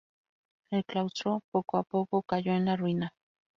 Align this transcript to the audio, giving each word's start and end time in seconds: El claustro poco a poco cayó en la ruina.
El 0.71 0.83
claustro 0.83 1.43
poco 1.51 1.77
a 1.77 1.83
poco 1.83 2.23
cayó 2.23 2.53
en 2.53 2.65
la 2.65 2.75
ruina. 2.75 3.13